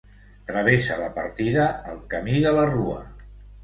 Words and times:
Travessa 0.51 0.97
la 1.03 1.11
partida 1.19 1.69
el 1.95 2.03
Camí 2.17 2.43
de 2.51 2.59
la 2.61 2.69
Rua. 2.77 3.09